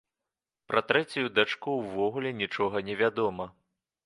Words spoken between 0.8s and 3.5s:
трэцюю дачку ўвогуле нічога невядома.